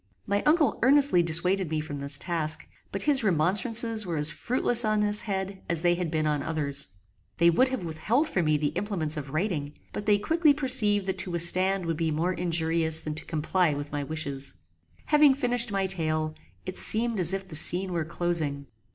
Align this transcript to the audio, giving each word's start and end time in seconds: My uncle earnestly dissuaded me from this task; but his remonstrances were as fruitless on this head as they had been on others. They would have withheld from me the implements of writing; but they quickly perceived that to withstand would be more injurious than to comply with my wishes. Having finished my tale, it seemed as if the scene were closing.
My 0.25 0.41
uncle 0.47 0.79
earnestly 0.81 1.21
dissuaded 1.21 1.69
me 1.69 1.79
from 1.79 1.97
this 1.99 2.17
task; 2.17 2.67
but 2.91 3.03
his 3.03 3.23
remonstrances 3.23 4.03
were 4.03 4.17
as 4.17 4.31
fruitless 4.31 4.83
on 4.83 5.01
this 5.01 5.21
head 5.21 5.61
as 5.69 5.83
they 5.83 5.93
had 5.93 6.09
been 6.09 6.25
on 6.25 6.41
others. 6.41 6.87
They 7.37 7.51
would 7.51 7.69
have 7.69 7.83
withheld 7.83 8.27
from 8.27 8.45
me 8.45 8.57
the 8.57 8.69
implements 8.73 9.15
of 9.15 9.29
writing; 9.29 9.77
but 9.93 10.07
they 10.07 10.17
quickly 10.17 10.55
perceived 10.55 11.05
that 11.05 11.19
to 11.19 11.29
withstand 11.31 11.85
would 11.85 11.97
be 11.97 12.09
more 12.09 12.33
injurious 12.33 13.03
than 13.03 13.13
to 13.13 13.25
comply 13.25 13.75
with 13.75 13.91
my 13.91 14.03
wishes. 14.03 14.55
Having 15.05 15.35
finished 15.35 15.71
my 15.71 15.85
tale, 15.85 16.33
it 16.65 16.79
seemed 16.79 17.19
as 17.19 17.31
if 17.31 17.47
the 17.47 17.55
scene 17.55 17.93
were 17.93 18.03
closing. 18.03 18.65